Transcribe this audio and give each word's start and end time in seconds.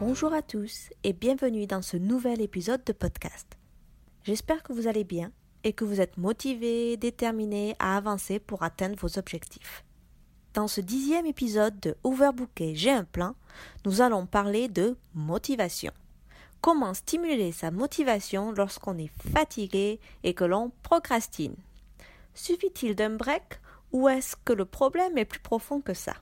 Bonjour 0.00 0.32
à 0.32 0.42
tous 0.42 0.90
et 1.02 1.12
bienvenue 1.12 1.66
dans 1.66 1.82
ce 1.82 1.96
nouvel 1.96 2.40
épisode 2.40 2.84
de 2.84 2.92
podcast. 2.92 3.58
J'espère 4.22 4.62
que 4.62 4.72
vous 4.72 4.86
allez 4.86 5.02
bien 5.02 5.32
et 5.64 5.72
que 5.72 5.84
vous 5.84 6.00
êtes 6.00 6.18
motivés, 6.18 6.96
déterminés 6.96 7.74
à 7.80 7.96
avancer 7.96 8.38
pour 8.38 8.62
atteindre 8.62 8.94
vos 8.96 9.18
objectifs. 9.18 9.84
Dans 10.54 10.68
ce 10.68 10.80
dixième 10.80 11.26
épisode 11.26 11.80
de 11.80 11.96
Overbooké 12.04 12.76
J'ai 12.76 12.92
un 12.92 13.02
plan, 13.02 13.34
nous 13.84 14.00
allons 14.00 14.24
parler 14.24 14.68
de 14.68 14.96
motivation. 15.14 15.90
Comment 16.60 16.94
stimuler 16.94 17.50
sa 17.50 17.72
motivation 17.72 18.52
lorsqu'on 18.52 18.98
est 18.98 19.10
fatigué 19.32 19.98
et 20.22 20.32
que 20.32 20.44
l'on 20.44 20.70
procrastine? 20.84 21.56
Suffit-il 22.34 22.94
d'un 22.94 23.16
break 23.16 23.60
ou 23.90 24.08
est-ce 24.08 24.36
que 24.44 24.52
le 24.52 24.64
problème 24.64 25.18
est 25.18 25.24
plus 25.24 25.40
profond 25.40 25.80
que 25.80 25.94
ça? 25.94 26.14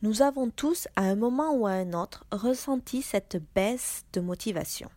Nous 0.00 0.22
avons 0.22 0.48
tous, 0.48 0.86
à 0.94 1.02
un 1.02 1.16
moment 1.16 1.52
ou 1.54 1.66
à 1.66 1.72
un 1.72 1.92
autre, 1.92 2.24
ressenti 2.30 3.02
cette 3.02 3.42
baisse 3.56 4.04
de 4.12 4.20
motivation. 4.20 4.88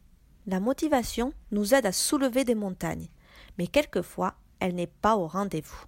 La 0.46 0.60
motivation 0.60 1.34
nous 1.52 1.74
aide 1.74 1.88
à 1.88 1.92
soulever 1.92 2.44
des 2.44 2.54
montagnes, 2.54 3.10
mais 3.58 3.66
quelquefois, 3.66 4.36
elle 4.60 4.76
n'est 4.76 4.86
pas 4.86 5.16
au 5.18 5.26
rendez-vous. 5.26 5.86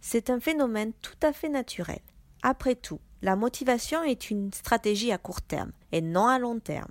C'est 0.00 0.30
un 0.30 0.40
phénomène 0.40 0.94
tout 1.02 1.16
à 1.22 1.34
fait 1.34 1.50
naturel. 1.50 2.00
Après 2.42 2.74
tout, 2.74 3.00
la 3.20 3.36
motivation 3.36 4.02
est 4.02 4.30
une 4.30 4.50
stratégie 4.52 5.12
à 5.12 5.18
court 5.18 5.42
terme 5.42 5.72
et 5.92 6.00
non 6.00 6.26
à 6.26 6.38
long 6.38 6.58
terme. 6.58 6.90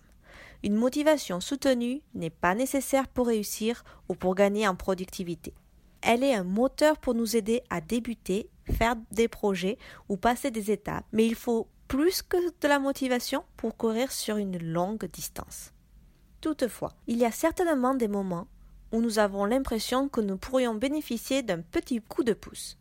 Une 0.62 0.76
motivation 0.76 1.42
soutenue 1.42 2.02
n'est 2.14 2.30
pas 2.30 2.54
nécessaire 2.54 3.08
pour 3.08 3.28
réussir 3.28 3.84
ou 4.10 4.16
pour 4.16 4.36
gagner 4.36 4.68
en 4.68 4.76
productivité. 4.76 5.56
Elle 6.06 6.24
est 6.24 6.36
un 6.36 6.44
moteur 6.44 6.98
pour 6.98 7.14
nous 7.14 7.38
aider 7.38 7.64
à 7.70 7.80
débuter 7.80 8.50
faire 8.72 8.96
des 9.12 9.28
projets 9.28 9.78
ou 10.10 10.18
passer 10.18 10.52
des 10.52 10.70
étapes, 10.70 11.06
mais 11.14 11.26
il 11.26 11.36
faut 11.36 11.68
plus 11.88 12.22
que 12.22 12.38
de 12.38 12.68
la 12.68 12.80
motivation 12.80 13.44
pour 13.56 13.78
courir 13.78 14.12
sur 14.12 14.38
une 14.38 14.58
longue 14.58 15.06
distance. 15.06 15.72
Toutefois, 16.42 16.94
il 17.08 17.18
y 17.18 17.26
a 17.26 17.32
certainement 17.32 17.94
des 17.94 18.08
moments 18.08 18.48
où 18.92 19.00
nous 19.00 19.18
avons 19.18 19.46
l'impression 19.46 20.10
que 20.10 20.22
nous 20.22 20.38
pourrions 20.38 20.76
bénéficier 20.76 21.42
d'un 21.42 21.62
petit 21.62 22.02
coup 22.02 22.24
de 22.24 22.34
pouce. 22.34 22.78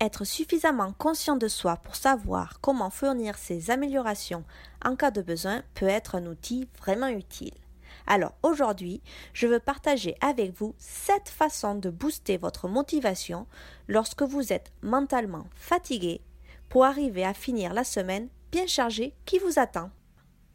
Être 0.00 0.24
suffisamment 0.24 0.92
conscient 0.92 1.36
de 1.36 1.48
soi 1.48 1.76
pour 1.76 1.96
savoir 1.96 2.60
comment 2.60 2.90
fournir 2.90 3.38
ces 3.38 3.70
améliorations 3.70 4.44
en 4.84 4.96
cas 4.96 5.10
de 5.10 5.22
besoin 5.22 5.62
peut 5.74 5.86
être 5.86 6.14
un 6.14 6.26
outil 6.26 6.68
vraiment 6.78 7.08
utile. 7.08 7.61
Alors 8.06 8.34
aujourd'hui, 8.42 9.02
je 9.32 9.46
veux 9.46 9.60
partager 9.60 10.16
avec 10.20 10.52
vous 10.52 10.74
cette 10.78 11.28
façon 11.28 11.74
de 11.74 11.90
booster 11.90 12.36
votre 12.36 12.68
motivation 12.68 13.46
lorsque 13.88 14.22
vous 14.22 14.52
êtes 14.52 14.72
mentalement 14.82 15.46
fatigué 15.54 16.20
pour 16.68 16.84
arriver 16.84 17.24
à 17.24 17.34
finir 17.34 17.74
la 17.74 17.84
semaine 17.84 18.28
bien 18.50 18.66
chargée 18.66 19.14
qui 19.24 19.38
vous 19.38 19.58
attend. 19.58 19.90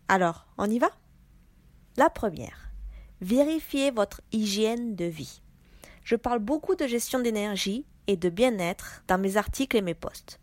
Alors, 0.08 0.48
on 0.58 0.70
y 0.70 0.80
va? 0.80 0.92
La 1.98 2.10
première, 2.10 2.72
vérifiez 3.22 3.92
votre 3.92 4.22
hygiène 4.32 4.96
de 4.96 5.06
vie. 5.06 5.42
Je 6.04 6.16
parle 6.16 6.40
beaucoup 6.40 6.76
de 6.76 6.88
gestion 6.88 7.20
d'énergie 7.20 7.86
et 8.08 8.18
de 8.18 8.30
bien-être 8.30 9.04
dans 9.08 9.18
mes 9.18 9.38
articles 9.38 9.76
et 9.76 9.82
mes 9.82 9.94
posts. 9.94 10.40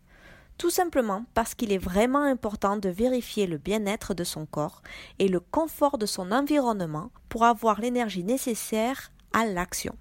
Tout 0.57 0.69
simplement 0.69 1.25
parce 1.33 1.53
qu'il 1.53 1.73
est 1.73 1.77
vraiment 1.77 2.21
important 2.21 2.77
de 2.77 2.87
vérifier 2.89 3.45
le 3.45 3.57
bien-être 3.57 4.13
de 4.13 4.23
son 4.23 4.45
corps 4.45 4.81
et 5.19 5.27
le 5.27 5.39
confort 5.41 5.97
de 5.97 6.05
son 6.05 6.31
environnement 6.31 7.11
pour 7.27 7.43
avoir 7.43 7.81
l'énergie 7.81 8.23
nécessaire 8.23 9.11
à 9.33 9.45
l'action. 9.45 9.95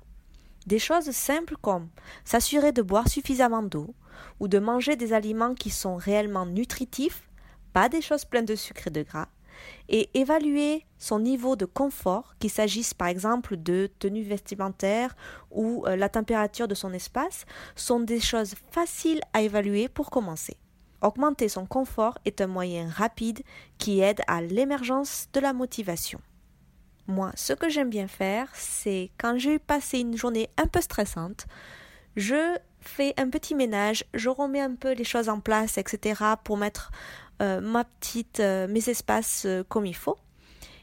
Des 0.66 0.78
choses 0.78 1.10
simples 1.10 1.56
comme 1.60 1.88
s'assurer 2.24 2.72
de 2.72 2.82
boire 2.82 3.08
suffisamment 3.08 3.62
d'eau 3.62 3.94
ou 4.38 4.46
de 4.46 4.58
manger 4.58 4.96
des 4.96 5.12
aliments 5.12 5.54
qui 5.54 5.70
sont 5.70 5.96
réellement 5.96 6.46
nutritifs, 6.46 7.28
pas 7.72 7.88
des 7.88 8.00
choses 8.00 8.24
pleines 8.24 8.44
de 8.44 8.54
sucre 8.54 8.86
et 8.86 8.90
de 8.90 9.02
gras, 9.02 9.28
et 9.88 10.10
évaluer 10.14 10.84
son 10.98 11.18
niveau 11.18 11.56
de 11.56 11.64
confort, 11.64 12.34
qu'il 12.38 12.50
s'agisse 12.50 12.94
par 12.94 13.08
exemple 13.08 13.56
de 13.56 13.90
tenue 13.98 14.22
vestimentaire 14.22 15.14
ou 15.50 15.84
euh, 15.86 15.96
la 15.96 16.08
température 16.08 16.68
de 16.68 16.74
son 16.74 16.92
espace, 16.92 17.44
sont 17.76 18.00
des 18.00 18.20
choses 18.20 18.54
faciles 18.70 19.20
à 19.32 19.42
évaluer 19.42 19.88
pour 19.88 20.10
commencer. 20.10 20.56
Augmenter 21.02 21.48
son 21.48 21.66
confort 21.66 22.18
est 22.24 22.40
un 22.40 22.46
moyen 22.46 22.88
rapide 22.88 23.42
qui 23.76 24.00
aide 24.00 24.22
à 24.26 24.40
l'émergence 24.40 25.28
de 25.34 25.40
la 25.40 25.52
motivation. 25.52 26.20
Moi, 27.06 27.30
ce 27.34 27.52
que 27.52 27.68
j'aime 27.68 27.90
bien 27.90 28.08
faire, 28.08 28.48
c'est 28.54 29.10
quand 29.18 29.36
j'ai 29.36 29.58
passé 29.58 29.98
une 29.98 30.16
journée 30.16 30.48
un 30.56 30.66
peu 30.66 30.80
stressante, 30.80 31.46
je 32.16 32.56
fais 32.80 33.12
un 33.18 33.28
petit 33.28 33.54
ménage, 33.54 34.04
je 34.14 34.28
remets 34.28 34.60
un 34.60 34.74
peu 34.74 34.92
les 34.92 35.04
choses 35.04 35.28
en 35.28 35.40
place, 35.40 35.76
etc. 35.76 36.22
pour 36.44 36.56
mettre 36.56 36.90
ma 37.40 37.84
petite, 37.84 38.40
euh, 38.40 38.68
mes 38.68 38.88
espaces 38.88 39.44
euh, 39.46 39.62
comme 39.68 39.86
il 39.86 39.96
faut. 39.96 40.18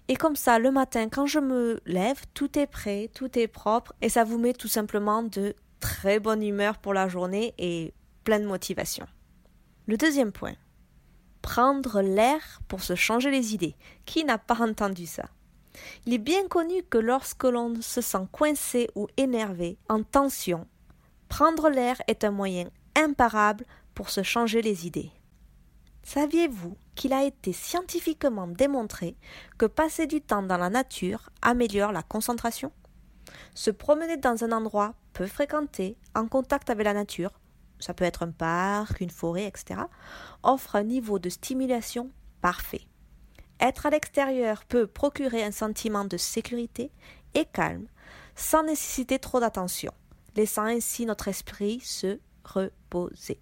Et 0.08 0.16
comme 0.16 0.36
ça, 0.36 0.60
le 0.60 0.72
matin, 0.72 1.08
quand 1.10 1.26
je 1.26 1.40
me 1.40 1.80
lève, 1.86 2.22
tout 2.34 2.58
est 2.60 2.68
prêt, 2.68 3.10
tout 3.14 3.38
est 3.40 3.48
propre, 3.48 3.94
et 4.02 4.10
ça 4.10 4.24
vous 4.24 4.38
met 4.38 4.54
tout 4.54 4.68
simplement 4.68 5.24
de 5.24 5.56
très 5.80 6.20
bonne 6.20 6.44
humeur 6.44 6.78
pour 6.78 6.94
la 6.94 7.08
journée 7.08 7.54
et 7.58 7.94
plein 8.24 8.40
de 8.40 8.46
motivation. 8.46 9.08
Le 9.88 9.98
deuxième 9.98 10.32
point, 10.32 10.56
prendre 11.42 12.02
l'air 12.02 12.62
pour 12.68 12.84
se 12.84 12.96
changer 12.96 13.32
les 13.32 13.54
idées. 13.54 13.76
Qui 14.06 14.24
n'a 14.24 14.38
pas 14.38 14.62
entendu 14.62 15.06
ça? 15.06 15.30
Il 16.06 16.14
est 16.14 16.18
bien 16.18 16.48
connu 16.48 16.84
que 16.84 16.98
lorsque 16.98 17.46
l'on 17.46 17.82
se 17.82 18.02
sent 18.02 18.28
coincé 18.32 18.90
ou 18.96 19.08
énervé, 19.18 19.78
en 19.88 20.04
tension, 20.04 20.68
prendre 21.30 21.70
l'air 21.70 22.02
est 22.08 22.24
un 22.24 22.32
moyen 22.32 22.70
imparable 22.96 23.66
pour 23.96 24.10
se 24.10 24.24
changer 24.24 24.62
les 24.62 24.86
idées. 24.86 25.12
Saviez-vous 26.04 26.76
qu'il 26.96 27.14
a 27.14 27.24
été 27.24 27.54
scientifiquement 27.54 28.48
démontré 28.48 29.16
que 29.58 29.66
passer 29.66 30.08
du 30.08 30.22
temps 30.22 30.44
dans 30.44 30.58
la 30.58 30.70
nature 30.70 31.30
améliore 31.42 31.92
la 31.92 32.04
concentration? 32.04 32.72
Se 33.54 33.72
promener 33.72 34.18
dans 34.18 34.44
un 34.44 34.52
endroit 34.52 34.96
peu 35.14 35.28
fréquenté, 35.28 35.98
en 36.16 36.28
contact 36.28 36.70
avec 36.70 36.86
la 36.86 36.94
nature, 36.94 37.32
ça 37.80 37.94
peut 37.94 38.06
être 38.06 38.24
un 38.24 38.32
parc, 38.32 39.02
une 39.02 39.10
forêt, 39.10 39.46
etc., 39.46 39.82
offre 40.44 40.76
un 40.76 40.84
niveau 40.84 41.20
de 41.20 41.30
stimulation 41.30 42.12
parfait. 42.42 42.88
Être 43.60 43.86
à 43.86 43.90
l'extérieur 43.92 44.66
peut 44.66 44.88
procurer 44.88 45.44
un 45.44 45.52
sentiment 45.52 46.06
de 46.06 46.18
sécurité 46.18 46.92
et 47.34 47.46
calme, 47.46 47.88
sans 48.36 48.64
nécessiter 48.64 49.20
trop 49.20 49.40
d'attention, 49.40 49.94
laissant 50.36 50.64
ainsi 50.64 51.06
notre 51.06 51.28
esprit 51.28 51.80
se 51.80 52.20
reposer. 52.44 53.40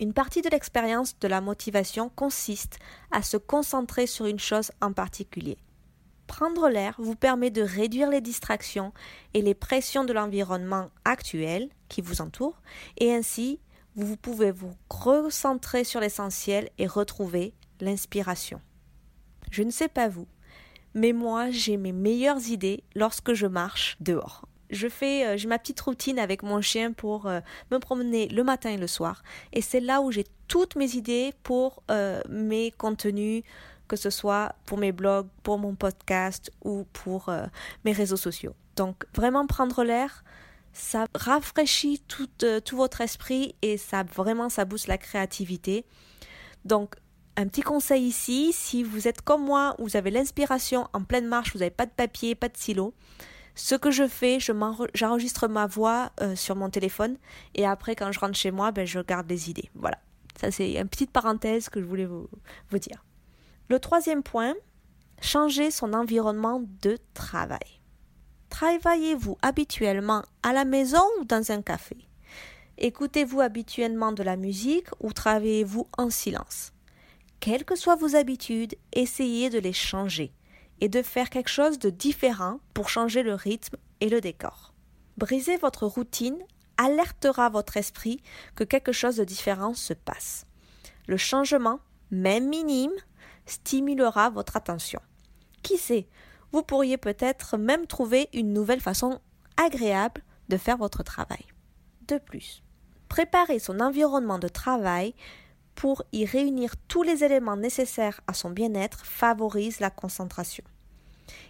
Une 0.00 0.12
partie 0.12 0.42
de 0.42 0.48
l'expérience 0.48 1.18
de 1.18 1.28
la 1.28 1.40
motivation 1.40 2.08
consiste 2.08 2.78
à 3.10 3.22
se 3.22 3.36
concentrer 3.36 4.06
sur 4.06 4.26
une 4.26 4.38
chose 4.38 4.72
en 4.80 4.92
particulier. 4.92 5.58
Prendre 6.26 6.68
l'air 6.68 6.94
vous 6.98 7.14
permet 7.14 7.50
de 7.50 7.62
réduire 7.62 8.08
les 8.08 8.22
distractions 8.22 8.92
et 9.34 9.42
les 9.42 9.54
pressions 9.54 10.04
de 10.04 10.12
l'environnement 10.14 10.90
actuel 11.04 11.68
qui 11.88 12.00
vous 12.00 12.22
entoure, 12.22 12.60
et 12.96 13.12
ainsi 13.12 13.60
vous 13.96 14.16
pouvez 14.16 14.50
vous 14.50 14.74
recentrer 14.88 15.84
sur 15.84 16.00
l'essentiel 16.00 16.70
et 16.78 16.86
retrouver 16.86 17.52
l'inspiration. 17.80 18.60
Je 19.50 19.62
ne 19.62 19.70
sais 19.70 19.88
pas 19.88 20.08
vous, 20.08 20.26
mais 20.94 21.12
moi 21.12 21.50
j'ai 21.50 21.76
mes 21.76 21.92
meilleures 21.92 22.48
idées 22.48 22.82
lorsque 22.94 23.34
je 23.34 23.46
marche 23.46 23.96
dehors 24.00 24.46
je 24.72 24.88
fais 24.88 25.26
euh, 25.26 25.36
j'ai 25.36 25.46
ma 25.46 25.58
petite 25.58 25.80
routine 25.80 26.18
avec 26.18 26.42
mon 26.42 26.60
chien 26.60 26.92
pour 26.92 27.26
euh, 27.26 27.40
me 27.70 27.78
promener 27.78 28.28
le 28.28 28.42
matin 28.42 28.70
et 28.70 28.76
le 28.76 28.86
soir 28.86 29.22
et 29.52 29.60
c'est 29.60 29.80
là 29.80 30.00
où 30.00 30.10
j'ai 30.10 30.24
toutes 30.48 30.74
mes 30.74 30.96
idées 30.96 31.32
pour 31.42 31.82
euh, 31.90 32.20
mes 32.28 32.72
contenus 32.72 33.44
que 33.86 33.96
ce 33.96 34.10
soit 34.10 34.54
pour 34.64 34.78
mes 34.78 34.90
blogs, 34.90 35.28
pour 35.42 35.58
mon 35.58 35.74
podcast 35.74 36.50
ou 36.64 36.86
pour 36.94 37.30
mes 37.84 37.92
réseaux 37.92 38.16
sociaux. 38.16 38.54
Donc 38.74 39.04
vraiment 39.14 39.46
prendre 39.46 39.84
l'air, 39.84 40.24
ça 40.72 41.04
rafraîchit 41.14 42.00
tout, 42.08 42.28
tout 42.64 42.76
votre 42.76 43.02
esprit 43.02 43.54
et 43.60 43.76
ça 43.76 44.02
vraiment 44.02 44.48
ça 44.48 44.64
booste 44.64 44.86
la 44.86 44.96
créativité. 44.96 45.84
Donc 46.64 46.94
un 47.36 47.46
petit 47.48 47.60
conseil 47.60 48.04
ici, 48.04 48.52
si 48.54 48.82
vous 48.82 49.08
êtes 49.08 49.20
comme 49.20 49.44
moi, 49.44 49.74
vous 49.78 49.96
avez 49.96 50.10
l'inspiration 50.10 50.88
en 50.94 51.02
pleine 51.02 51.26
marche, 51.26 51.52
vous 51.52 51.58
n'avez 51.58 51.70
pas 51.70 51.86
de 51.86 51.90
papier, 51.90 52.34
pas 52.34 52.48
de 52.48 52.56
stylo, 52.56 52.94
ce 53.54 53.74
que 53.74 53.90
je 53.90 54.08
fais, 54.08 54.38
j'enregistre 54.94 55.48
ma 55.48 55.66
voix 55.66 56.10
euh, 56.20 56.34
sur 56.36 56.56
mon 56.56 56.70
téléphone 56.70 57.16
et 57.54 57.66
après 57.66 57.94
quand 57.94 58.10
je 58.12 58.20
rentre 58.20 58.36
chez 58.36 58.50
moi, 58.50 58.72
ben, 58.72 58.86
je 58.86 59.00
garde 59.00 59.28
les 59.28 59.50
idées. 59.50 59.70
Voilà. 59.74 59.98
Ça 60.40 60.50
c'est 60.50 60.72
une 60.72 60.88
petite 60.88 61.10
parenthèse 61.10 61.68
que 61.68 61.80
je 61.80 61.86
voulais 61.86 62.06
vous, 62.06 62.28
dire. 62.78 63.04
Le 63.68 63.78
troisième 63.78 64.22
point, 64.22 64.54
changer 65.20 65.70
son 65.70 65.92
environnement 65.92 66.62
de 66.82 66.98
travail. 67.14 67.80
Travaillez-vous 68.48 69.36
habituellement 69.42 70.22
à 70.42 70.52
la 70.52 70.64
maison 70.64 71.02
ou 71.20 71.24
dans 71.24 71.52
un 71.52 71.62
café? 71.62 71.96
Écoutez-vous 72.78 73.40
habituellement 73.40 74.12
de 74.12 74.22
la 74.22 74.36
musique 74.36 74.88
ou 75.00 75.12
travaillez-vous 75.12 75.86
en 75.98 76.10
silence? 76.10 76.72
Quelles 77.40 77.64
que 77.64 77.76
soient 77.76 77.96
vos 77.96 78.16
habitudes, 78.16 78.76
essayez 78.92 79.50
de 79.50 79.58
les 79.58 79.72
changer 79.72 80.32
et 80.82 80.88
de 80.88 81.00
faire 81.00 81.30
quelque 81.30 81.48
chose 81.48 81.78
de 81.78 81.90
différent 81.90 82.58
pour 82.74 82.88
changer 82.88 83.22
le 83.22 83.34
rythme 83.34 83.76
et 84.00 84.08
le 84.08 84.20
décor. 84.20 84.74
Briser 85.16 85.56
votre 85.56 85.86
routine 85.86 86.38
alertera 86.76 87.48
votre 87.50 87.76
esprit 87.76 88.20
que 88.56 88.64
quelque 88.64 88.90
chose 88.90 89.14
de 89.14 89.22
différent 89.22 89.74
se 89.74 89.94
passe. 89.94 90.44
Le 91.06 91.16
changement, 91.16 91.78
même 92.10 92.48
minime, 92.48 92.90
stimulera 93.46 94.30
votre 94.30 94.56
attention. 94.56 95.00
Qui 95.62 95.78
sait, 95.78 96.08
vous 96.50 96.64
pourriez 96.64 96.96
peut-être 96.96 97.56
même 97.56 97.86
trouver 97.86 98.28
une 98.32 98.52
nouvelle 98.52 98.80
façon 98.80 99.20
agréable 99.64 100.22
de 100.48 100.56
faire 100.56 100.78
votre 100.78 101.04
travail. 101.04 101.46
De 102.08 102.18
plus, 102.18 102.64
préparer 103.08 103.60
son 103.60 103.78
environnement 103.78 104.40
de 104.40 104.48
travail 104.48 105.14
pour 105.76 106.02
y 106.10 106.24
réunir 106.24 106.74
tous 106.88 107.04
les 107.04 107.22
éléments 107.22 107.56
nécessaires 107.56 108.20
à 108.26 108.34
son 108.34 108.50
bien-être 108.50 109.06
favorise 109.06 109.78
la 109.78 109.90
concentration. 109.90 110.64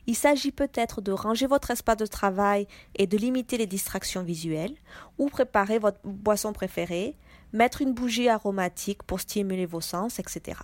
Il 0.07 0.17
s'agit 0.17 0.53
peut-être 0.53 1.01
de 1.01 1.13
ranger 1.13 1.47
votre 1.47 1.71
espace 1.71 1.97
de 1.97 2.07
travail 2.07 2.67
et 2.97 3.07
de 3.07 3.17
limiter 3.17 3.57
les 3.57 3.67
distractions 3.67 4.23
visuelles, 4.23 4.75
ou 5.19 5.29
préparer 5.29 5.79
votre 5.79 6.01
boisson 6.05 6.53
préférée, 6.53 7.17
mettre 7.53 7.83
une 7.83 7.95
bougie 7.95 8.29
aromatique 8.29 9.03
pour 9.03 9.21
stimuler 9.21 9.67
vos 9.67 9.81
sens, 9.81 10.19
etc. 10.19 10.59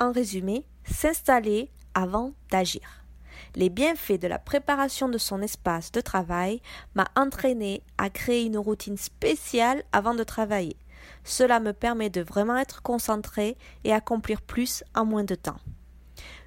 En 0.00 0.12
résumé, 0.12 0.64
s'installer 0.84 1.70
avant 1.94 2.32
d'agir. 2.50 3.06
Les 3.54 3.70
bienfaits 3.70 4.20
de 4.20 4.28
la 4.28 4.38
préparation 4.38 5.08
de 5.08 5.18
son 5.18 5.42
espace 5.42 5.92
de 5.92 6.00
travail 6.00 6.60
m'a 6.94 7.08
entraîné 7.16 7.82
à 7.98 8.10
créer 8.10 8.44
une 8.44 8.58
routine 8.58 8.96
spéciale 8.96 9.82
avant 9.92 10.14
de 10.14 10.24
travailler. 10.24 10.76
Cela 11.24 11.60
me 11.60 11.72
permet 11.72 12.10
de 12.10 12.20
vraiment 12.20 12.56
être 12.56 12.82
concentré 12.82 13.56
et 13.84 13.92
accomplir 13.92 14.42
plus 14.42 14.84
en 14.94 15.04
moins 15.04 15.24
de 15.24 15.34
temps. 15.34 15.60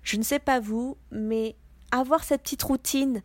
Je 0.04 0.18
ne 0.18 0.24
sais 0.24 0.40
pas 0.40 0.60
vous, 0.60 0.98
mais 1.12 1.56
avoir 1.92 2.24
cette 2.24 2.44
petite 2.44 2.64
routine 2.64 3.22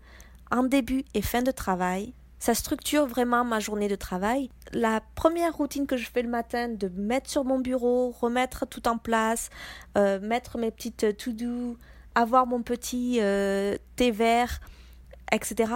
en 0.51 0.63
début 0.63 1.05
et 1.15 1.23
fin 1.23 1.43
de 1.43 1.51
travail, 1.51 2.15
ça 2.39 2.55
structure 2.55 3.07
vraiment 3.07 3.45
ma 3.45 3.59
journée 3.59 3.89
de 3.89 3.97
travail. 3.97 4.51
La 4.73 5.01
première 5.15 5.57
routine 5.57 5.87
que 5.87 5.97
je 5.97 6.11
fais 6.11 6.23
le 6.23 6.29
matin, 6.29 6.69
de 6.69 6.89
mettre 6.89 7.31
sur 7.31 7.45
mon 7.45 7.59
bureau, 7.59 8.11
remettre 8.11 8.67
tout 8.67 8.87
en 8.87 8.99
place, 8.99 9.49
euh, 9.97 10.21
mettre 10.21 10.59
mes 10.59 10.71
petites 10.71 11.17
to-do, 11.17 11.79
avoir 12.15 12.47
mon 12.47 12.63
petit 12.63 13.19
euh, 13.21 13.77
thé 13.97 14.11
vert, 14.11 14.61
etc., 15.33 15.73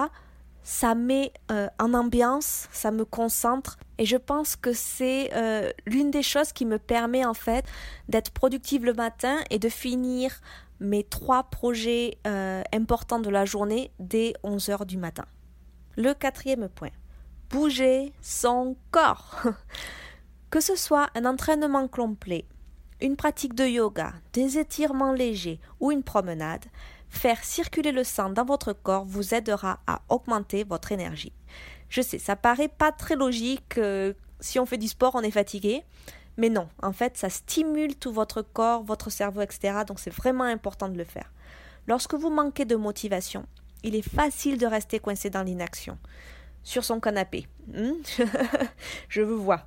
ça 0.69 0.95
met 0.95 1.33
euh, 1.51 1.67
en 1.79 1.95
ambiance, 1.95 2.69
ça 2.73 2.91
me 2.91 3.07
concentre 3.07 3.79
et 3.97 4.05
je 4.05 4.19
pense 4.19 4.55
que 4.55 4.75
c'est 4.75 5.31
l'une 5.87 6.11
des 6.11 6.23
choses 6.23 6.53
qui 6.53 6.67
me 6.67 6.79
permet 6.79 7.25
en 7.25 7.33
fait 7.33 7.65
d'être 8.11 8.33
productive 8.33 8.85
le 8.85 8.93
matin 8.93 9.39
et 9.49 9.59
de 9.59 9.71
finir 9.71 10.43
mes 10.79 11.05
trois 11.05 11.45
projets 11.45 12.19
euh, 12.27 12.63
importants 12.75 13.19
de 13.19 13.31
la 13.31 13.47
journée 13.47 13.93
dès 13.99 14.35
11 14.43 14.69
heures 14.69 14.85
du 14.85 14.99
matin. 14.99 15.25
Le 15.97 16.13
quatrième 16.13 16.69
point, 16.69 16.93
bouger 17.49 18.13
son 18.21 18.77
corps. 18.91 19.41
que 20.51 20.61
ce 20.61 20.77
soit 20.77 21.09
un 21.15 21.25
entraînement 21.25 21.89
complet, 21.89 22.45
une 23.01 23.17
pratique 23.17 23.55
de 23.55 23.65
yoga, 23.65 24.13
des 24.35 24.59
étirements 24.59 25.15
légers 25.15 25.61
ou 25.81 25.93
une 25.93 26.03
promenade, 26.03 26.67
faire 27.11 27.43
circuler 27.45 27.93
le 27.93 28.05
sang 28.05 28.31
dans 28.31 28.45
votre 28.45 28.73
corps 28.73 29.05
vous 29.05 29.35
aidera 29.35 29.81
à 29.87 30.03
augmenter 30.09 30.65
votre 30.65 30.93
énergie. 30.93 31.33
Je 31.89 32.03
sais, 32.03 32.19
ça 32.19 32.37
paraît 32.37 32.69
pas 32.69 32.93
très 32.93 33.17
logique. 33.17 33.79
Euh, 33.79 34.13
si 34.41 34.59
on 34.59 34.67
fait 34.67 34.79
du 34.79 34.89
sport, 34.89 35.15
on 35.15 35.23
est 35.23 35.31
fatigué. 35.31 35.85
Mais 36.37 36.51
non, 36.51 36.69
en 36.83 36.93
fait, 36.93 37.17
ça 37.17 37.31
stimule 37.31 37.97
tout 37.97 38.13
votre 38.13 38.43
corps, 38.43 38.85
votre 38.85 39.11
cerveau, 39.11 39.41
etc. 39.41 39.79
Donc 39.87 39.99
c'est 39.99 40.15
vraiment 40.15 40.45
important 40.45 40.89
de 40.89 40.97
le 40.97 41.05
faire. 41.05 41.33
Lorsque 41.87 42.15
vous 42.15 42.31
manquez 42.31 42.65
de 42.65 42.77
motivation, 42.77 43.47
il 43.83 43.95
est 43.95 44.09
facile 44.09 44.59
de 44.59 44.67
rester 44.67 45.01
coincé 45.01 45.31
dans 45.31 45.43
l'inaction, 45.43 45.99
sur 46.63 46.85
son 46.85 47.01
canapé. 47.01 47.49
Hmm? 47.73 47.93
Je 49.09 49.23
vous 49.23 49.43
vois. 49.43 49.67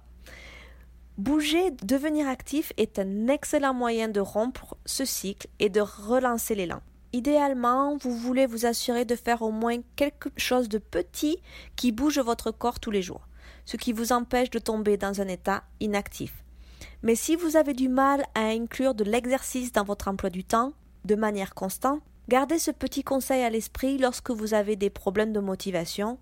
Bouger, 1.18 1.72
devenir 1.84 2.28
actif 2.28 2.72
est 2.78 3.00
un 3.00 3.28
excellent 3.28 3.74
moyen 3.74 4.08
de 4.08 4.22
rompre 4.22 4.78
ce 4.86 5.04
cycle 5.04 5.48
et 5.60 5.70
de 5.70 5.82
relancer 5.82 6.56
l'élan. 6.56 6.82
Idéalement, 7.14 7.98
vous 7.98 8.16
voulez 8.16 8.46
vous 8.46 8.66
assurer 8.66 9.04
de 9.04 9.16
faire 9.16 9.42
au 9.42 9.52
moins 9.52 9.78
quelque 9.96 10.30
chose 10.38 10.70
de 10.70 10.78
petit 10.78 11.38
qui 11.76 11.92
bouge 11.92 12.20
votre 12.20 12.52
corps 12.52 12.80
tous 12.80 12.92
les 12.92 13.02
jours, 13.02 13.28
ce 13.66 13.76
qui 13.78 13.92
vous 13.92 14.14
empêche 14.14 14.50
de 14.50 14.60
tomber 14.60 14.98
dans 14.98 15.20
un 15.20 15.28
état 15.28 15.64
inactif. 15.80 16.44
Mais 17.04 17.16
si 17.16 17.36
vous 17.36 17.58
avez 17.58 17.74
du 17.74 17.90
mal 17.90 18.24
à 18.36 18.46
inclure 18.46 18.96
de 18.96 19.04
l'exercice 19.04 19.72
dans 19.72 19.84
votre 19.84 20.08
emploi 20.08 20.30
du 20.30 20.44
temps, 20.44 20.74
de 21.04 21.16
manière 21.16 21.54
constante, 21.54 22.02
gardez 22.30 22.60
ce 22.60 22.72
petit 22.72 23.04
conseil 23.04 23.44
à 23.44 23.50
l'esprit 23.50 23.98
lorsque 23.98 24.32
vous 24.32 24.54
avez 24.54 24.76
des 24.76 24.90
problèmes 24.90 25.34
de 25.34 25.40
motivation 25.40 26.18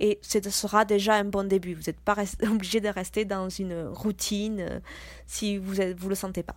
et 0.00 0.18
ce 0.22 0.40
sera 0.50 0.84
déjà 0.84 1.14
un 1.14 1.24
bon 1.24 1.46
début. 1.46 1.74
Vous 1.74 1.84
n'êtes 1.86 2.00
pas 2.00 2.16
obligé 2.42 2.80
de 2.80 2.88
rester 2.88 3.24
dans 3.24 3.48
une 3.48 3.84
routine 3.88 4.60
euh, 4.60 4.80
si 5.26 5.58
vous 5.58 5.76
ne 5.76 5.94
vous 5.94 6.08
le 6.08 6.14
sentez 6.14 6.42
pas. 6.42 6.56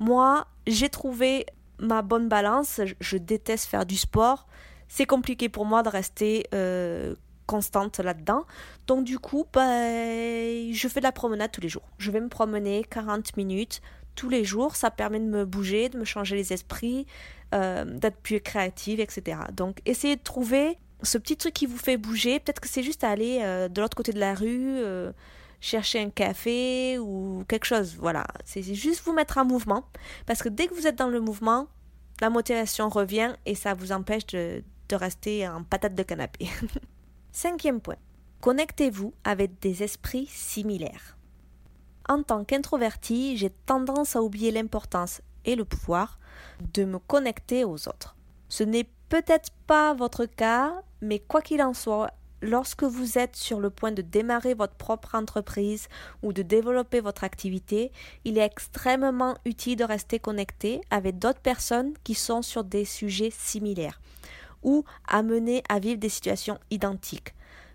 Moi, 0.00 0.46
j'ai 0.66 0.88
trouvé 0.88 1.46
ma 1.78 2.02
bonne 2.02 2.28
balance. 2.28 2.80
Je, 3.00 3.16
déteste 3.16 3.66
faire 3.66 3.86
du 3.86 3.96
sport. 3.96 4.46
C'est 4.88 5.06
compliqué 5.06 5.48
pour 5.48 5.64
moi 5.64 5.82
de 5.82 5.88
rester 5.88 6.46
euh, 6.54 7.14
constante 7.46 7.98
là-dedans. 7.98 8.44
Donc 8.86 9.04
du 9.04 9.18
coup, 9.18 9.46
bah, 9.52 9.60
je 9.62 10.88
fais 10.88 11.00
de 11.00 11.04
la 11.04 11.12
promenade 11.12 11.50
tous 11.50 11.60
les 11.60 11.68
jours. 11.68 11.88
Je 11.98 12.10
vais 12.10 12.20
me 12.20 12.28
promener 12.28 12.84
40 12.88 13.36
minutes 13.36 13.80
tous 14.14 14.28
les 14.28 14.44
jours. 14.44 14.76
Ça 14.76 14.90
permet 14.90 15.20
de 15.20 15.26
me 15.26 15.44
bouger, 15.44 15.88
de 15.88 15.98
me 15.98 16.04
changer 16.04 16.36
les 16.36 16.52
esprits, 16.52 17.06
euh, 17.54 17.84
d'être 17.84 18.18
plus 18.18 18.40
créative, 18.40 19.00
etc. 19.00 19.38
Donc 19.52 19.78
essayez 19.86 20.16
de 20.16 20.22
trouver 20.22 20.78
ce 21.02 21.18
petit 21.18 21.36
truc 21.36 21.54
qui 21.54 21.66
vous 21.66 21.78
fait 21.78 21.96
bouger. 21.96 22.38
Peut-être 22.38 22.60
que 22.60 22.68
c'est 22.68 22.82
juste 22.82 23.02
aller 23.04 23.40
euh, 23.42 23.68
de 23.68 23.80
l'autre 23.80 23.96
côté 23.96 24.12
de 24.12 24.20
la 24.20 24.34
rue. 24.34 24.82
Chercher 25.62 26.00
un 26.00 26.10
café 26.10 26.98
ou 26.98 27.44
quelque 27.46 27.64
chose. 27.64 27.96
Voilà, 27.96 28.26
c'est 28.44 28.62
juste 28.74 29.04
vous 29.04 29.12
mettre 29.12 29.38
en 29.38 29.44
mouvement. 29.44 29.84
Parce 30.26 30.42
que 30.42 30.48
dès 30.48 30.66
que 30.66 30.74
vous 30.74 30.88
êtes 30.88 30.98
dans 30.98 31.08
le 31.08 31.20
mouvement, 31.20 31.68
la 32.20 32.30
motivation 32.30 32.88
revient 32.88 33.32
et 33.46 33.54
ça 33.54 33.72
vous 33.72 33.92
empêche 33.92 34.26
de, 34.26 34.64
de 34.88 34.96
rester 34.96 35.46
en 35.46 35.62
patate 35.62 35.94
de 35.94 36.02
canapé. 36.02 36.48
Cinquième 37.32 37.80
point. 37.80 37.96
Connectez-vous 38.40 39.14
avec 39.22 39.60
des 39.60 39.84
esprits 39.84 40.26
similaires. 40.26 41.16
En 42.08 42.24
tant 42.24 42.44
qu'introverti, 42.44 43.36
j'ai 43.36 43.50
tendance 43.50 44.16
à 44.16 44.22
oublier 44.22 44.50
l'importance 44.50 45.22
et 45.44 45.54
le 45.54 45.64
pouvoir 45.64 46.18
de 46.74 46.84
me 46.84 46.98
connecter 46.98 47.64
aux 47.64 47.88
autres. 47.88 48.16
Ce 48.48 48.64
n'est 48.64 48.88
peut-être 49.08 49.50
pas 49.66 49.94
votre 49.94 50.26
cas, 50.26 50.82
mais 51.00 51.20
quoi 51.20 51.40
qu'il 51.40 51.62
en 51.62 51.72
soit, 51.74 52.10
lorsque 52.42 52.82
vous 52.82 53.16
êtes 53.16 53.36
sur 53.36 53.60
le 53.60 53.70
point 53.70 53.92
de 53.92 54.02
démarrer 54.02 54.54
votre 54.54 54.74
propre 54.74 55.14
entreprise 55.14 55.88
ou 56.22 56.32
de 56.32 56.42
développer 56.42 57.00
votre 57.00 57.24
activité, 57.24 57.92
il 58.24 58.36
est 58.36 58.44
extrêmement 58.44 59.36
utile 59.44 59.76
de 59.76 59.84
rester 59.84 60.18
connecté 60.18 60.80
avec 60.90 61.18
d'autres 61.18 61.40
personnes 61.40 61.94
qui 62.04 62.14
sont 62.14 62.42
sur 62.42 62.64
des 62.64 62.84
sujets 62.84 63.30
similaires 63.30 64.00
ou 64.62 64.84
amenés 65.08 65.62
à 65.68 65.78
vivre 65.78 65.98
des 65.98 66.08
situations 66.08 66.58
identiques. 66.70 67.34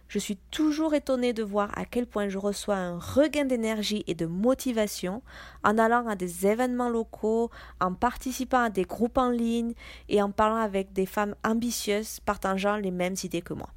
Je 0.09 0.19
suis 0.19 0.37
toujours 0.51 0.93
étonnée 0.93 1.33
de 1.33 1.43
voir 1.43 1.69
à 1.77 1.83
quel 1.83 2.05
point 2.05 2.29
je 2.29 2.37
reçois 2.37 2.77
un 2.77 2.97
regain 2.97 3.43
d'énergie 3.43 4.05
et 4.07 4.15
de 4.15 4.25
motivation 4.25 5.21
en 5.65 5.77
allant 5.77 6.07
à 6.07 6.15
des 6.15 6.47
événements 6.47 6.89
locaux, 6.89 7.51
en 7.81 7.93
participant 7.93 8.63
à 8.63 8.69
des 8.69 8.83
groupes 8.83 9.17
en 9.17 9.29
ligne 9.29 9.73
et 10.07 10.21
en 10.21 10.31
parlant 10.31 10.61
avec 10.61 10.93
des 10.93 11.05
femmes 11.05 11.35
ambitieuses 11.43 12.21
partageant 12.21 12.77
les 12.77 12.91
mêmes 12.91 13.15
idées 13.21 13.41
que 13.41 13.53
moi. 13.53 13.67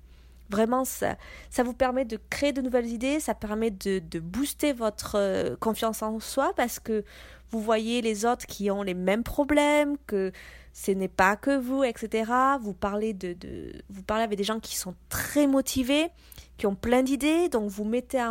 Vraiment, 0.50 0.85
ça, 0.85 1.16
vous 1.59 1.73
permet 1.73 2.04
de 2.04 2.19
créer 2.28 2.52
de 2.52 2.61
nouvelles 2.61 2.88
idées, 2.88 3.21
ça 3.21 3.35
permet 3.35 3.71
de, 3.71 4.19
booster 4.19 4.73
votre 4.73 5.16
euh, 5.16 5.57
confiance 5.61 6.02
en 6.02 6.19
soi 6.19 6.52
parce 6.57 6.80
que 6.80 7.04
vous 7.50 7.61
voyez 7.61 8.02
les 8.02 8.26
autres 8.26 8.47
qui 8.47 8.71
ont 8.71 8.83
les 8.83 8.95
mêmes 8.95 9.23
problèmes, 9.23 9.97
que 10.07 10.33
ce 10.73 10.90
n'est 10.90 11.09
pas 11.09 11.37
que 11.37 11.57
vous, 11.57 11.85
etc. 11.85 12.33
Vous 12.61 12.73
parlez, 12.73 13.16
avec 14.09 14.38
des 14.38 14.45
gens 14.45 14.61
qui 14.61 14.76
sont 14.76 14.95
très 15.09 15.47
motivés, 15.47 16.09
qui 16.57 16.66
ont 16.66 16.75
plein 16.75 17.02
d'idées, 17.02 17.49
donc 17.49 17.71
vous 17.71 17.85
mettez 17.85 18.25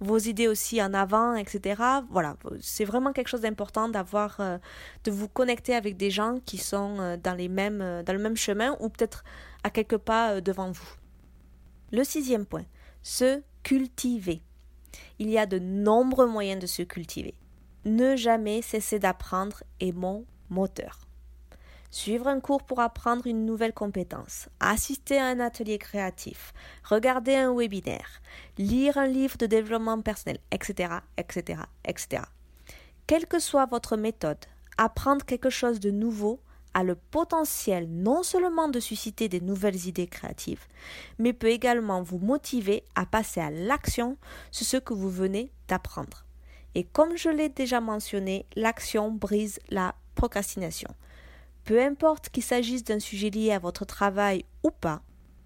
vos 0.00 0.18
idées 0.18 0.48
aussi 0.48 0.82
en 0.82 0.94
avant, 0.94 1.34
etc. 1.34 1.82
Voilà, 2.10 2.36
c'est 2.60 2.84
vraiment 2.84 3.12
quelque 3.12 3.28
chose 3.28 3.42
d'important 3.42 3.88
d'avoir, 3.88 4.36
euh, 4.40 4.58
de 5.04 5.10
vous 5.10 5.28
connecter 5.28 5.74
avec 5.74 5.96
des 5.96 6.10
gens 6.10 6.38
qui 6.44 6.58
sont 6.58 6.96
euh, 7.00 7.16
dans 7.16 7.36
le 7.36 7.48
même 7.48 8.36
chemin 8.36 8.76
ou 8.80 8.88
peut-être 8.88 9.24
à 9.62 9.70
quelques 9.70 9.98
pas 9.98 10.40
devant 10.40 10.70
vous. 10.70 11.03
Le 11.94 12.02
sixième 12.02 12.44
point, 12.44 12.64
se 13.04 13.40
cultiver. 13.62 14.42
Il 15.20 15.30
y 15.30 15.38
a 15.38 15.46
de 15.46 15.60
nombreux 15.60 16.26
moyens 16.26 16.60
de 16.60 16.66
se 16.66 16.82
cultiver. 16.82 17.34
Ne 17.84 18.16
jamais 18.16 18.62
cesser 18.62 18.98
d'apprendre 18.98 19.62
est 19.78 19.92
mon 19.92 20.24
moteur. 20.50 21.06
suivre 21.92 22.26
un 22.26 22.40
cours 22.40 22.64
pour 22.64 22.80
apprendre 22.80 23.28
une 23.28 23.46
nouvelle 23.46 23.72
compétence, 23.72 24.48
assister 24.58 25.20
à 25.20 25.26
un 25.26 25.38
atelier 25.38 25.78
créatif, 25.78 26.52
regarder 26.82 27.36
un 27.36 27.54
webinaire, 27.54 28.20
lire 28.58 28.98
un 28.98 29.06
livre 29.06 29.38
de 29.38 29.46
développement 29.46 30.00
personnel, 30.00 30.40
etc., 30.50 30.94
etc., 31.16 31.60
etc. 31.84 32.24
Quelle 33.06 33.28
que 33.28 33.38
soit 33.38 33.66
votre 33.66 33.96
méthode, 33.96 34.44
apprendre 34.78 35.24
quelque 35.24 35.50
chose 35.50 35.78
de 35.78 35.92
nouveau 35.92 36.40
a 36.74 36.82
le 36.82 36.96
potentiel 36.96 37.88
non 37.88 38.22
seulement 38.22 38.68
de 38.68 38.80
susciter 38.80 39.28
des 39.28 39.40
nouvelles 39.40 39.86
idées 39.86 40.06
créatives, 40.06 40.66
mais 41.18 41.32
peut 41.32 41.50
également 41.50 42.02
vous 42.02 42.18
motiver 42.18 42.84
à 42.94 43.06
passer 43.06 43.40
à 43.40 43.50
l'action 43.50 44.16
sur 44.50 44.66
ce 44.66 44.76
que 44.76 44.92
vous 44.92 45.10
venez 45.10 45.50
d'apprendre. 45.68 46.24
Et 46.74 46.84
comme 46.84 47.16
je 47.16 47.28
l'ai 47.28 47.48
déjà 47.48 47.80
mentionné, 47.80 48.46
l'action 48.56 49.10
brise 49.12 49.60
la 49.70 49.94
procrastination. 50.16 50.92
Peu 51.64 51.80
importe 51.80 52.28
qu'il 52.28 52.42
s'agisse 52.42 52.84
d'un 52.84 52.98
sujet 52.98 53.30
lié 53.30 53.52
à 53.52 53.58
votre 53.58 53.84
travail 53.84 54.44
ou 54.62 54.70
pas, 54.70 55.02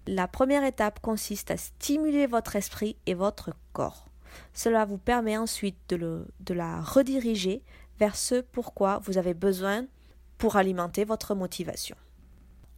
la 0.07 0.27
première 0.27 0.63
étape 0.63 0.99
consiste 1.01 1.51
à 1.51 1.57
stimuler 1.57 2.25
votre 2.25 2.55
esprit 2.55 2.97
et 3.05 3.13
votre 3.13 3.51
corps. 3.73 4.05
Cela 4.53 4.85
vous 4.85 4.97
permet 4.97 5.37
ensuite 5.37 5.77
de, 5.89 6.25
de 6.39 6.53
la 6.53 6.81
rediriger 6.81 7.61
vers 7.99 8.15
ce 8.15 8.41
pourquoi 8.41 8.99
vous 9.03 9.17
avez 9.17 9.33
besoin 9.33 9.85
pour 10.39 10.55
alimenter 10.55 11.03
votre 11.03 11.35
motivation. 11.35 11.95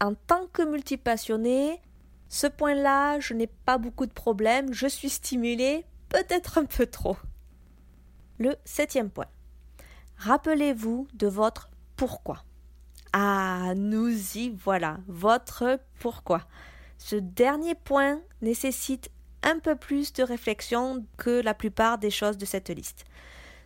En 0.01 0.15
tant 0.15 0.47
que 0.51 0.63
multipassionné, 0.63 1.79
ce 2.27 2.47
point-là, 2.47 3.19
je 3.21 3.33
n'ai 3.33 3.47
pas 3.47 3.77
beaucoup 3.77 4.07
de 4.07 4.11
problèmes, 4.11 4.73
je 4.73 4.87
suis 4.87 5.09
stimulé, 5.09 5.85
peut-être 6.09 6.57
un 6.57 6.65
peu 6.65 6.87
trop. 6.87 7.15
Le 8.39 8.55
septième 8.65 9.11
point. 9.11 9.27
Rappelez-vous 10.17 11.07
de 11.13 11.27
votre 11.27 11.69
pourquoi. 11.95 12.43
Ah, 13.13 13.73
nous 13.75 14.37
y 14.37 14.49
voilà, 14.49 14.97
votre 15.07 15.79
pourquoi. 15.99 16.41
Ce 16.97 17.15
dernier 17.15 17.75
point 17.75 18.21
nécessite 18.41 19.11
un 19.43 19.59
peu 19.59 19.75
plus 19.75 20.13
de 20.13 20.23
réflexion 20.23 21.05
que 21.17 21.41
la 21.41 21.53
plupart 21.53 21.97
des 21.97 22.11
choses 22.11 22.37
de 22.37 22.45
cette 22.45 22.69
liste. 22.69 23.05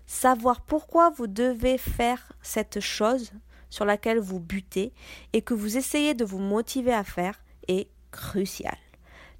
Savoir 0.05 0.61
pourquoi 0.61 1.11
vous 1.11 1.27
devez 1.27 1.77
faire 1.77 2.33
cette 2.41 2.79
chose 2.79 3.31
sur 3.69 3.85
laquelle 3.85 4.19
vous 4.19 4.39
butez 4.39 4.93
et 5.33 5.41
que 5.41 5.53
vous 5.53 5.77
essayez 5.77 6.13
de 6.13 6.25
vous 6.25 6.39
motiver 6.39 6.93
à 6.93 7.03
faire 7.03 7.43
est 7.67 7.87
crucial. 8.11 8.77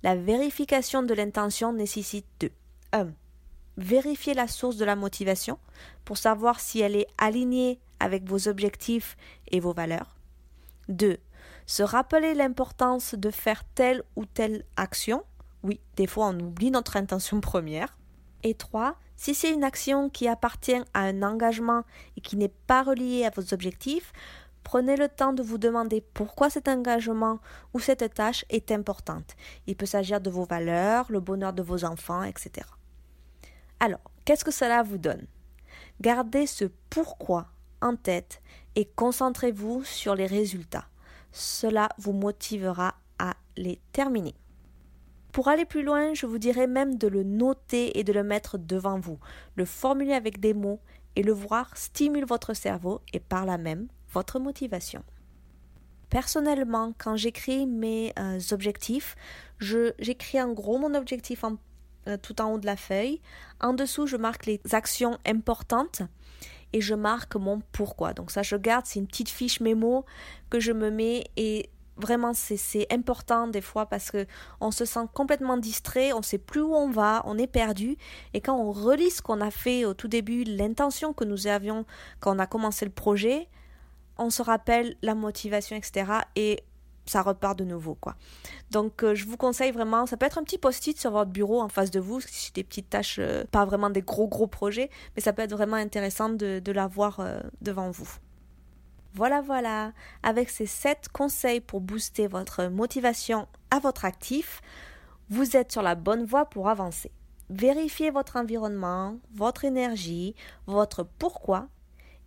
La 0.04 0.16
vérification 0.16 1.04
de 1.04 1.14
l'intention 1.14 1.74
nécessite 1.74 2.28
de 2.40 2.52
1. 2.92 3.08
Vérifier 3.78 4.34
la 4.34 4.48
source 4.48 4.78
de 4.78 4.86
la 4.86 4.96
motivation 4.96 5.58
pour 6.06 6.18
savoir 6.18 6.60
si 6.60 6.80
elle 6.80 6.96
est 6.96 7.08
alignée 7.18 7.80
avec 8.00 8.24
vos 8.28 8.48
objectifs 8.48 9.18
et 9.48 9.60
vos 9.60 9.74
valeurs. 9.74 10.16
2. 10.90 11.18
Se 11.66 11.84
rappeler 11.84 12.34
l'importance 12.34 13.16
de 13.16 13.32
faire 13.32 13.64
telle 13.74 14.04
ou 14.16 14.26
telle 14.26 14.64
action. 14.78 15.24
Oui, 15.64 15.80
des 15.96 16.08
fois 16.08 16.28
on 16.28 16.40
oublie 16.40 16.72
notre 16.72 16.98
intention 16.98 17.42
première. 17.42 17.98
Et 18.44 18.54
3. 18.54 18.96
Si 19.16 19.34
c'est 19.34 19.52
une 19.52 19.64
action 19.64 20.10
qui 20.10 20.28
appartient 20.28 20.82
à 20.94 21.02
un 21.02 21.24
engagement 21.24 21.84
et 22.18 22.22
qui 22.22 22.36
n'est 22.38 22.54
pas 22.68 22.84
reliée 22.84 23.26
à 23.26 23.30
vos 23.30 23.54
objectifs, 23.54 24.12
prenez 24.64 24.98
le 24.98 25.08
temps 25.08 25.34
de 25.34 25.44
vous 25.44 25.58
demander 25.58 26.02
pourquoi 26.14 26.50
cet 26.50 26.68
engagement 26.68 27.40
ou 27.74 27.80
cette 27.80 28.14
tâche 28.14 28.46
est 28.50 28.72
importante. 28.72 29.36
Il 29.68 29.76
peut 29.76 29.86
s'agir 29.86 30.20
de 30.20 30.30
vos 30.30 30.44
valeurs, 30.44 31.06
le 31.10 31.20
bonheur 31.20 31.54
de 31.54 31.64
vos 31.64 31.86
enfants, 31.86 32.24
etc. 32.24 32.68
Alors, 33.80 34.02
qu'est-ce 34.26 34.44
que 34.44 34.52
cela 34.52 34.84
vous 34.84 34.98
donne? 34.98 35.26
Gardez 36.02 36.46
ce 36.46 36.66
pourquoi 36.90 37.48
en 37.82 37.96
tête 37.96 38.42
et 38.76 38.86
concentrez-vous 38.86 39.84
sur 39.84 40.16
les 40.16 40.26
résultats. 40.26 40.88
Cela 41.32 41.90
vous 41.98 42.14
motivera 42.14 42.96
à 43.20 43.34
les 43.56 43.80
terminer. 43.94 44.36
Pour 45.36 45.50
aller 45.50 45.66
plus 45.66 45.84
loin, 45.84 46.14
je 46.14 46.26
vous 46.26 46.38
dirais 46.38 46.66
même 46.66 46.98
de 46.98 47.10
le 47.10 47.24
noter 47.24 48.00
et 48.00 48.06
de 48.06 48.14
le 48.14 48.24
mettre 48.24 48.58
devant 48.58 49.02
vous, 49.02 49.20
le 49.56 49.66
formuler 49.66 50.14
avec 50.14 50.40
des 50.40 50.54
mots 50.54 50.80
et 51.18 51.24
le 51.24 51.34
voir 51.34 51.76
stimule 51.76 52.24
votre 52.24 52.54
cerveau 52.54 53.02
et 53.12 53.20
par 53.20 53.46
là 53.46 53.58
même 53.58 53.90
votre 54.14 54.40
motivation. 54.40 55.04
Personnellement, 56.10 56.94
quand 56.98 57.18
j'écris 57.18 57.66
mes 57.66 58.14
euh, 58.18 58.40
objectifs, 58.52 59.18
j'écris 59.60 60.42
en 60.42 60.54
gros 60.54 60.78
mon 60.78 60.96
objectif 60.96 61.44
euh, 62.08 62.16
tout 62.16 62.42
en 62.42 62.54
haut 62.54 62.58
de 62.58 62.66
la 62.66 62.78
feuille. 62.78 63.20
En 63.60 63.74
dessous, 63.74 64.08
je 64.08 64.16
marque 64.16 64.46
les 64.46 64.62
actions 64.72 65.18
importantes 65.26 66.02
et 66.72 66.80
je 66.80 66.96
marque 66.96 67.36
mon 67.36 67.60
pourquoi. 67.74 68.14
Donc 68.14 68.32
ça, 68.32 68.42
je 68.42 68.56
garde, 68.56 68.86
c'est 68.86 69.00
une 69.00 69.08
petite 69.08 69.30
fiche 69.30 69.60
mémo 69.60 70.06
que 70.50 70.62
je 70.62 70.72
me 70.72 70.90
mets 70.92 71.26
et 71.36 71.70
vraiment 71.98 72.34
c'est 72.34 72.88
important 72.92 73.48
des 73.48 73.62
fois 73.62 73.86
parce 73.86 74.12
que 74.12 74.26
on 74.60 74.72
se 74.72 74.86
sent 74.86 75.08
complètement 75.14 75.58
distrait, 75.58 76.14
on 76.14 76.22
sait 76.22 76.38
plus 76.38 76.62
où 76.62 76.74
on 76.74 76.90
va, 76.90 77.22
on 77.26 77.38
est 77.38 77.48
perdu 77.48 77.98
et 78.34 78.42
quand 78.42 78.56
on 78.56 78.72
relit 78.72 79.12
ce 79.12 79.22
qu'on 79.22 79.42
a 79.42 79.52
fait 79.52 79.86
au 79.86 79.94
tout 79.94 80.08
début, 80.08 80.44
l'intention 80.44 81.14
que 81.14 81.24
nous 81.24 81.48
avions 81.48 81.86
quand 82.20 82.36
on 82.36 82.40
a 82.40 82.48
commencé 82.48 82.86
le 82.86 82.92
projet, 82.92 83.48
on 84.18 84.30
se 84.30 84.42
rappelle 84.42 84.96
la 85.02 85.16
motivation 85.16 85.76
etc 85.76 86.22
et 86.36 86.64
ça 87.06 87.22
repart 87.22 87.58
de 87.58 87.64
nouveau 87.64 87.96
quoi. 87.96 88.16
Donc 88.72 89.04
euh, 89.04 89.16
je 89.16 89.26
vous 89.26 89.38
conseille 89.38 89.72
vraiment, 89.72 90.06
ça 90.06 90.18
peut 90.18 90.26
être 90.26 90.38
un 90.38 90.44
petit 90.44 90.58
post-it 90.58 91.00
sur 91.00 91.12
votre 91.12 91.32
bureau 91.32 91.62
en 91.62 91.70
face 91.70 91.92
de 91.92 92.00
vous, 92.00 92.20
si 92.22 92.52
des 92.54 92.64
petites 92.64 92.90
tâches, 92.90 93.18
euh, 93.20 93.44
pas 93.52 93.66
vraiment 93.66 93.90
des 93.90 94.02
gros 94.02 94.28
gros 94.28 94.48
projets, 94.48 94.90
mais 95.16 95.22
ça 95.22 95.34
peut 95.34 95.44
être 95.44 95.52
vraiment 95.56 95.78
intéressant 95.78 96.30
de, 96.30 96.60
de 96.60 96.72
l'avoir 96.72 97.20
euh, 97.20 97.40
devant 97.62 97.92
vous. 97.92 98.10
Voilà 99.16 99.42
voilà, 99.42 99.94
avec 100.24 100.50
ces 100.50 100.66
7 100.66 101.08
conseils 101.08 101.62
pour 101.62 101.80
booster 101.80 102.28
votre 102.28 102.66
motivation 102.66 103.48
à 103.72 103.80
votre 103.80 104.04
actif, 104.04 104.62
vous 105.30 105.56
êtes 105.56 105.72
sur 105.72 105.82
la 105.82 105.96
bonne 105.96 106.26
voie 106.26 106.44
pour 106.46 106.68
avancer. 106.68 107.12
Vérifiez 107.50 108.10
votre 108.10 108.36
environnement, 108.36 109.16
votre 109.34 109.64
énergie, 109.64 110.36
votre 110.68 111.04
pourquoi 111.04 111.70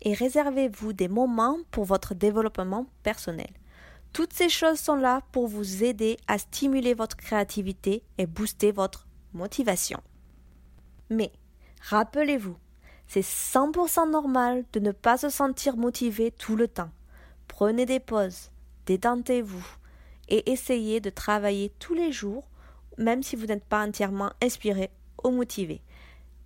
et 0.00 0.14
réservez-vous 0.14 0.94
des 0.94 1.08
moments 1.08 1.58
pour 1.72 1.84
votre 1.84 2.14
développement 2.14 2.86
personnel. 3.02 3.50
Toutes 4.14 4.32
ces 4.32 4.48
choses 4.48 4.78
sont 4.78 4.96
là 4.96 5.20
pour 5.30 5.46
vous 5.46 5.84
aider 5.84 6.16
à 6.26 6.38
stimuler 6.38 6.94
votre 6.94 7.18
créativité 7.18 8.02
et 8.16 8.24
booster 8.24 8.72
votre 8.72 9.06
motivation. 9.34 10.00
Mais 11.10 11.32
rappelez-vous, 11.82 12.56
c'est 13.08 13.24
100% 13.24 14.10
normal 14.10 14.64
de 14.74 14.80
ne 14.80 14.92
pas 14.92 15.16
se 15.16 15.30
sentir 15.30 15.76
motivé 15.76 16.30
tout 16.30 16.56
le 16.56 16.68
temps. 16.68 16.90
Prenez 17.48 17.86
des 17.86 18.00
pauses, 18.00 18.50
détentez-vous 18.86 19.66
et 20.28 20.52
essayez 20.52 21.00
de 21.00 21.08
travailler 21.08 21.72
tous 21.78 21.94
les 21.94 22.12
jours, 22.12 22.44
même 22.98 23.22
si 23.22 23.34
vous 23.34 23.46
n'êtes 23.46 23.64
pas 23.64 23.84
entièrement 23.84 24.30
inspiré 24.42 24.90
ou 25.24 25.30
motivé. 25.30 25.80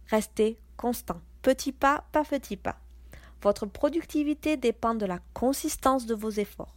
Restez 0.06 0.56
constant, 0.76 1.20
petit 1.42 1.72
pas 1.72 2.04
pas 2.12 2.22
petit 2.22 2.56
pas. 2.56 2.78
Votre 3.42 3.66
productivité 3.66 4.56
dépend 4.56 4.94
de 4.94 5.04
la 5.04 5.18
consistance 5.34 6.06
de 6.06 6.14
vos 6.14 6.30
efforts. 6.30 6.76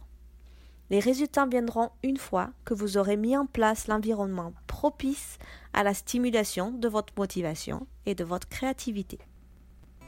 Les 0.90 0.98
résultats 0.98 1.46
viendront 1.46 1.90
une 2.02 2.16
fois 2.16 2.50
que 2.64 2.74
vous 2.74 2.96
aurez 2.96 3.16
mis 3.16 3.36
en 3.36 3.46
place 3.46 3.86
l'environnement 3.86 4.52
propice 4.66 5.38
à 5.72 5.84
la 5.84 5.94
stimulation 5.94 6.72
de 6.72 6.88
votre 6.88 7.12
motivation 7.16 7.86
et 8.04 8.16
de 8.16 8.24
votre 8.24 8.48
créativité. 8.48 9.18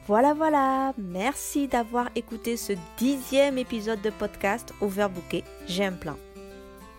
Voilà, 0.09 0.33
voilà, 0.33 0.95
merci 0.97 1.69
d'avoir 1.69 2.09
écouté 2.17 2.57
ce 2.57 2.73
dixième 2.97 3.59
épisode 3.59 4.01
de 4.01 4.09
podcast 4.09 4.73
Overbooké, 4.81 5.45
j'ai 5.67 5.85
un 5.85 5.93
plan. 5.93 6.17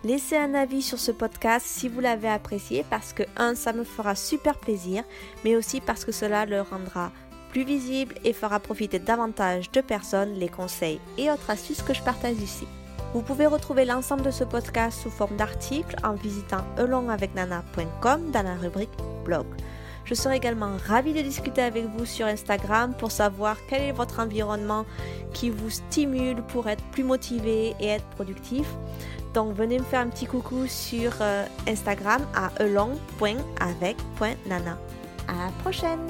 Laissez 0.03 0.37
un 0.37 0.53
avis 0.53 0.83
sur 0.83 0.99
ce 0.99 1.11
podcast 1.11 1.65
si 1.65 1.89
vous 1.89 2.01
l'avez 2.01 2.29
apprécié 2.29 2.85
parce 2.87 3.13
que, 3.13 3.23
un, 3.35 3.55
ça 3.55 3.73
me 3.73 3.83
fera 3.83 4.13
super 4.13 4.59
plaisir, 4.59 5.03
mais 5.43 5.55
aussi 5.55 5.81
parce 5.81 6.05
que 6.05 6.11
cela 6.11 6.45
le 6.45 6.61
rendra 6.61 7.11
plus 7.49 7.63
visible 7.63 8.13
et 8.23 8.31
fera 8.31 8.59
profiter 8.59 8.99
davantage 8.99 9.71
de 9.71 9.81
personnes 9.81 10.35
les 10.35 10.47
conseils 10.47 11.01
et 11.17 11.31
autres 11.31 11.49
astuces 11.49 11.81
que 11.81 11.95
je 11.95 12.03
partage 12.03 12.37
ici. 12.37 12.67
Vous 13.15 13.23
pouvez 13.23 13.47
retrouver 13.47 13.85
l'ensemble 13.85 14.21
de 14.21 14.29
ce 14.29 14.43
podcast 14.43 15.01
sous 15.01 15.09
forme 15.09 15.35
d'articles 15.35 15.95
en 16.03 16.13
visitant 16.13 16.63
elongavecnana.com 16.77 18.29
dans 18.29 18.43
la 18.43 18.53
rubrique 18.53 18.95
blog. 19.25 19.47
Je 20.09 20.15
serai 20.15 20.37
également 20.37 20.71
ravie 20.87 21.13
de 21.13 21.21
discuter 21.21 21.61
avec 21.61 21.85
vous 21.85 22.03
sur 22.03 22.25
Instagram 22.25 22.95
pour 22.97 23.11
savoir 23.11 23.57
quel 23.69 23.83
est 23.83 23.91
votre 23.91 24.19
environnement 24.19 24.87
qui 25.33 25.51
vous 25.51 25.69
stimule 25.69 26.41
pour 26.47 26.67
être 26.67 26.83
plus 26.85 27.03
motivé 27.03 27.75
et 27.79 27.89
être 27.89 28.05
productif. 28.15 28.65
Donc 29.35 29.53
venez 29.53 29.77
me 29.77 29.83
faire 29.83 29.99
un 29.99 30.07
petit 30.07 30.25
coucou 30.25 30.65
sur 30.65 31.11
euh, 31.21 31.45
Instagram 31.67 32.23
à 32.33 32.49
elong.avec.nana. 32.59 34.79
À 35.27 35.45
la 35.45 35.51
prochaine 35.61 36.07